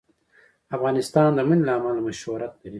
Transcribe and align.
افغانستان 0.75 1.29
د 1.35 1.39
منی 1.47 1.63
له 1.67 1.73
امله 1.77 2.13
شهرت 2.21 2.51
لري. 2.61 2.69